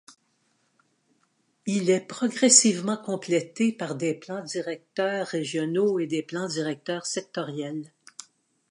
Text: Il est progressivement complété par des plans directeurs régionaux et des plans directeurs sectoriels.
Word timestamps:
Il 1.67 1.91
est 1.91 1.99
progressivement 2.07 2.97
complété 2.97 3.71
par 3.71 3.93
des 3.93 4.15
plans 4.15 4.43
directeurs 4.43 5.27
régionaux 5.27 5.99
et 5.99 6.07
des 6.07 6.23
plans 6.23 6.47
directeurs 6.47 7.05
sectoriels. 7.05 7.93